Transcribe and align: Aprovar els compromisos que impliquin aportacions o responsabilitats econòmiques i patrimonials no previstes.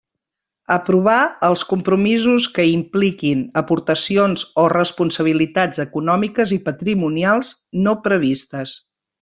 Aprovar 0.75 1.17
els 1.47 1.63
compromisos 1.73 2.47
que 2.55 2.65
impliquin 2.69 3.43
aportacions 3.63 4.47
o 4.63 4.65
responsabilitats 4.75 5.83
econòmiques 5.87 6.57
i 6.59 6.61
patrimonials 6.71 7.57
no 7.87 7.99
previstes. 8.09 8.79